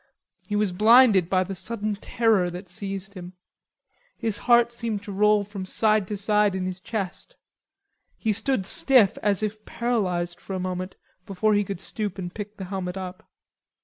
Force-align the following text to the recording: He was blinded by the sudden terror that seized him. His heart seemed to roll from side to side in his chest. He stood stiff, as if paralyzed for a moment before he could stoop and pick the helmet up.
He 0.47 0.55
was 0.55 0.71
blinded 0.71 1.29
by 1.29 1.43
the 1.43 1.53
sudden 1.53 1.95
terror 1.95 2.49
that 2.49 2.69
seized 2.69 3.13
him. 3.13 3.33
His 4.17 4.39
heart 4.49 4.73
seemed 4.73 5.03
to 5.03 5.11
roll 5.11 5.43
from 5.43 5.63
side 5.63 6.07
to 6.07 6.17
side 6.17 6.55
in 6.55 6.65
his 6.65 6.79
chest. 6.79 7.35
He 8.17 8.33
stood 8.33 8.65
stiff, 8.65 9.19
as 9.21 9.43
if 9.43 9.63
paralyzed 9.63 10.41
for 10.41 10.55
a 10.55 10.59
moment 10.59 10.95
before 11.27 11.53
he 11.53 11.63
could 11.63 11.79
stoop 11.79 12.17
and 12.17 12.33
pick 12.33 12.57
the 12.57 12.65
helmet 12.65 12.97
up. 12.97 13.29